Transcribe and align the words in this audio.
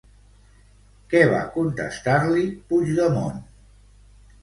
Què 1.11 1.21
va 1.35 1.43
contestar-li 1.59 2.49
Puigdemont? 2.73 3.41